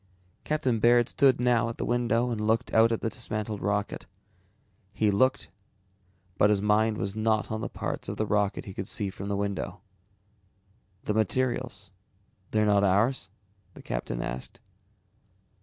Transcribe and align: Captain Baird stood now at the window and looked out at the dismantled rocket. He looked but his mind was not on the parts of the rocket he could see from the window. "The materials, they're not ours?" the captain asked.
Captain 0.43 0.79
Baird 0.79 1.07
stood 1.07 1.39
now 1.39 1.69
at 1.69 1.77
the 1.77 1.85
window 1.85 2.31
and 2.31 2.41
looked 2.41 2.73
out 2.73 2.91
at 2.91 3.01
the 3.01 3.09
dismantled 3.11 3.61
rocket. 3.61 4.07
He 4.93 5.11
looked 5.11 5.51
but 6.39 6.49
his 6.49 6.59
mind 6.59 6.97
was 6.97 7.13
not 7.15 7.51
on 7.51 7.61
the 7.61 7.69
parts 7.69 8.09
of 8.09 8.17
the 8.17 8.25
rocket 8.25 8.65
he 8.65 8.73
could 8.73 8.87
see 8.87 9.11
from 9.11 9.27
the 9.29 9.35
window. 9.37 9.81
"The 11.03 11.13
materials, 11.13 11.91
they're 12.49 12.65
not 12.65 12.83
ours?" 12.83 13.29
the 13.75 13.83
captain 13.83 14.23
asked. 14.23 14.59